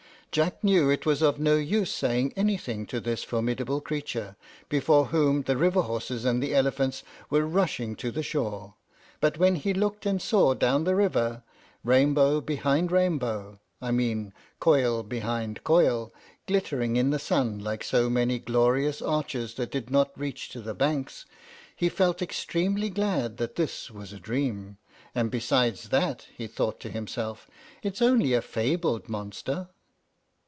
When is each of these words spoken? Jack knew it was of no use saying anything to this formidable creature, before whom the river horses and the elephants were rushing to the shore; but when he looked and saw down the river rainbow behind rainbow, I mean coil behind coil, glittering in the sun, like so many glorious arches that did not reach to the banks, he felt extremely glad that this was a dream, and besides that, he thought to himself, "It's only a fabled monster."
Jack 0.33 0.63
knew 0.63 0.89
it 0.89 1.05
was 1.05 1.21
of 1.21 1.39
no 1.41 1.57
use 1.57 1.93
saying 1.93 2.31
anything 2.37 2.85
to 2.85 3.01
this 3.01 3.21
formidable 3.21 3.81
creature, 3.81 4.37
before 4.69 5.07
whom 5.07 5.41
the 5.41 5.57
river 5.57 5.81
horses 5.81 6.23
and 6.23 6.41
the 6.41 6.55
elephants 6.55 7.03
were 7.29 7.45
rushing 7.45 7.97
to 7.97 8.11
the 8.11 8.23
shore; 8.23 8.75
but 9.19 9.37
when 9.37 9.55
he 9.55 9.73
looked 9.73 10.05
and 10.05 10.21
saw 10.21 10.53
down 10.53 10.85
the 10.85 10.95
river 10.95 11.43
rainbow 11.83 12.39
behind 12.39 12.93
rainbow, 12.93 13.59
I 13.81 13.91
mean 13.91 14.31
coil 14.61 15.03
behind 15.03 15.65
coil, 15.65 16.13
glittering 16.47 16.95
in 16.95 17.09
the 17.09 17.19
sun, 17.19 17.59
like 17.59 17.83
so 17.83 18.09
many 18.09 18.39
glorious 18.39 19.01
arches 19.01 19.55
that 19.55 19.69
did 19.71 19.89
not 19.89 20.17
reach 20.17 20.47
to 20.51 20.61
the 20.61 20.73
banks, 20.73 21.25
he 21.75 21.89
felt 21.89 22.21
extremely 22.21 22.89
glad 22.89 23.35
that 23.35 23.55
this 23.57 23.91
was 23.91 24.13
a 24.13 24.17
dream, 24.19 24.77
and 25.13 25.29
besides 25.29 25.89
that, 25.89 26.27
he 26.33 26.47
thought 26.47 26.79
to 26.79 26.89
himself, 26.89 27.49
"It's 27.83 28.01
only 28.01 28.31
a 28.31 28.41
fabled 28.41 29.09
monster." 29.09 29.67